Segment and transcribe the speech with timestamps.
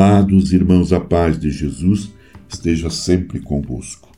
[0.00, 2.12] Amados irmãos, a paz de Jesus
[2.48, 4.08] esteja sempre convosco.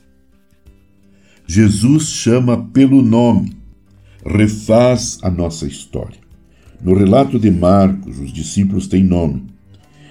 [1.47, 3.57] Jesus chama pelo nome,
[4.23, 6.19] refaz a nossa história.
[6.83, 9.47] No relato de Marcos, os discípulos têm nome.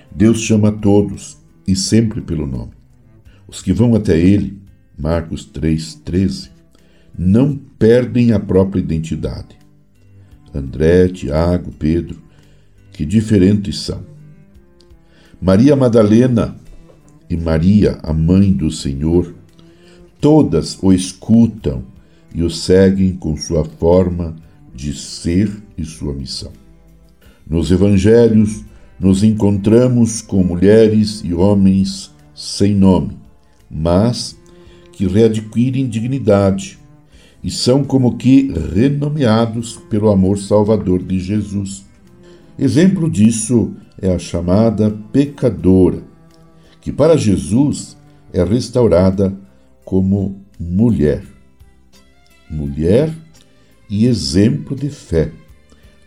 [0.10, 1.38] Deus chama todos
[1.68, 2.72] e sempre pelo nome.
[3.48, 4.60] Os que vão até ele,
[4.98, 6.50] Marcos 3,13,
[7.16, 9.56] não perdem a própria identidade.
[10.52, 12.20] André, Tiago, Pedro,
[12.92, 14.10] que diferentes são.
[15.42, 16.56] Maria Madalena
[17.30, 19.34] e Maria, a mãe do Senhor,
[20.20, 21.84] todas o escutam
[22.36, 24.36] e o seguem com sua forma
[24.76, 26.52] de ser e sua missão.
[27.50, 28.66] Nos evangelhos,
[29.00, 33.18] nos encontramos com mulheres e homens sem nome,
[33.72, 34.38] mas
[34.92, 36.78] que readquirem dignidade
[37.42, 41.86] e são como que renomeados pelo amor salvador de Jesus.
[42.62, 46.04] Exemplo disso é a chamada pecadora,
[46.82, 47.96] que para Jesus
[48.34, 49.34] é restaurada
[49.86, 51.24] como mulher.
[52.52, 53.14] Mulher
[53.90, 55.32] e exemplo de fé.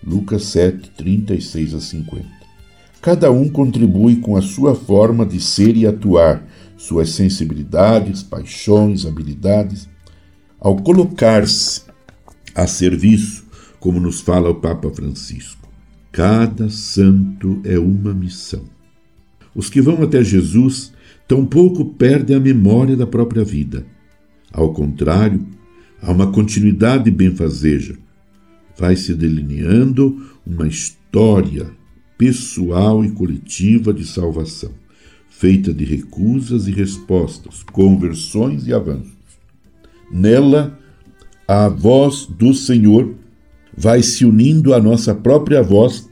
[0.04, 2.28] Lucas 7, 36 a 50.
[3.00, 9.88] Cada um contribui com a sua forma de ser e atuar, suas sensibilidades, paixões, habilidades,
[10.60, 11.80] ao colocar-se
[12.54, 13.42] a serviço,
[13.80, 15.61] como nos fala o Papa Francisco.
[16.12, 18.64] Cada santo é uma missão.
[19.54, 20.92] Os que vão até Jesus
[21.26, 23.86] tampouco perdem a memória da própria vida.
[24.52, 25.46] Ao contrário,
[26.02, 27.96] há uma continuidade benfazeja.
[28.76, 31.70] Vai se delineando uma história
[32.18, 34.72] pessoal e coletiva de salvação,
[35.30, 39.16] feita de recusas e respostas, conversões e avanços.
[40.12, 40.78] Nela,
[41.48, 43.14] a voz do Senhor
[43.76, 46.08] vai se unindo à nossa própria voz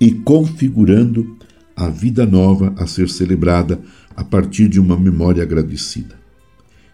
[0.00, 1.36] e configurando
[1.74, 3.80] a vida nova a ser celebrada
[4.14, 6.16] a partir de uma memória agradecida.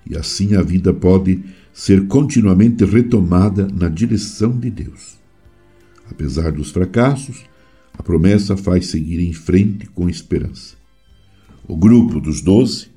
[0.08, 1.42] E assim a vida pode
[1.72, 5.16] ser continuamente retomada na direção de Deus.
[6.10, 7.44] Apesar dos fracassos,
[7.96, 10.74] a promessa faz seguir em frente com esperança.
[11.66, 12.88] O grupo dos doze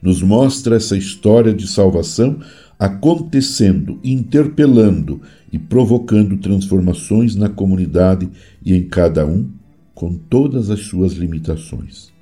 [0.00, 2.38] nos mostra essa história de salvação
[2.78, 5.20] acontecendo, interpelando
[5.52, 8.28] e provocando transformações na comunidade
[8.64, 9.48] e em cada um,
[9.94, 12.12] com todas as suas limitações.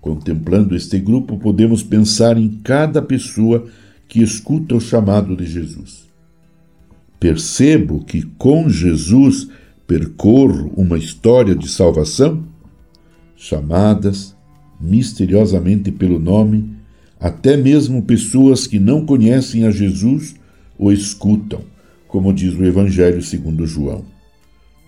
[0.00, 3.66] Contemplando este grupo, podemos pensar em cada pessoa
[4.08, 6.08] que escuta o chamado de Jesus.
[7.20, 9.48] Percebo que com Jesus
[9.86, 12.44] percorro uma história de salvação,
[13.36, 14.36] chamadas
[14.80, 16.77] misteriosamente pelo nome
[17.20, 20.36] até mesmo pessoas que não conhecem a Jesus
[20.78, 21.62] o escutam,
[22.06, 24.04] como diz o Evangelho segundo João.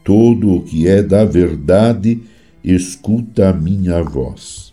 [0.04, 2.20] Todo o que é da verdade
[2.62, 4.72] escuta a minha voz.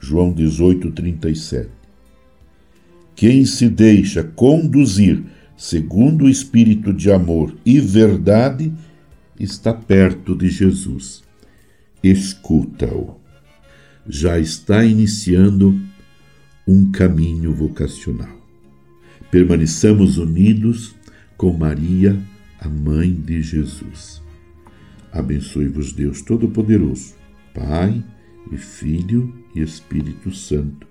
[0.00, 1.68] João 18:37.
[3.14, 5.22] Quem se deixa conduzir
[5.56, 8.72] segundo o espírito de amor e verdade
[9.38, 11.22] está perto de Jesus.
[12.02, 13.16] Escuta-o.
[14.06, 15.80] Já está iniciando
[16.66, 18.36] um caminho vocacional.
[19.30, 20.94] Permaneçamos unidos
[21.36, 22.18] com Maria,
[22.60, 24.22] a mãe de Jesus.
[25.12, 27.14] Abençoe-vos Deus Todo-Poderoso,
[27.52, 28.02] Pai
[28.50, 30.86] e Filho e Espírito Santo.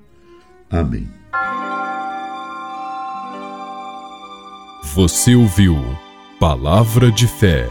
[0.70, 1.08] Amém.
[4.96, 5.76] Você ouviu
[6.40, 7.70] Palavra de Fé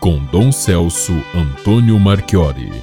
[0.00, 2.82] com Dom Celso Antônio Marchiori.